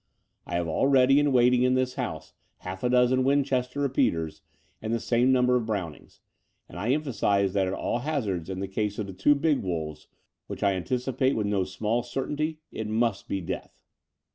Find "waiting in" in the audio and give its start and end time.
1.31-1.75